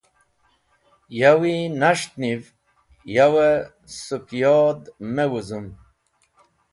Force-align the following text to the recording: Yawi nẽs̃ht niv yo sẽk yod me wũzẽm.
Yawi 1.19 1.53
nẽs̃ht 1.79 2.11
niv 2.21 2.41
yo 3.15 3.27
sẽk 4.01 4.27
yod 4.41 4.81
me 5.13 5.23
wũzẽm. 5.31 5.65